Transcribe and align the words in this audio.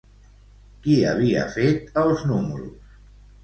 Qui 0.85 0.95
havia 1.11 1.45
fet 1.59 2.03
els 2.07 2.27
números? 2.33 3.01